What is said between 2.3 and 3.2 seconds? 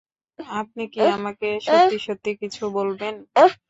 কিছু বলবেন?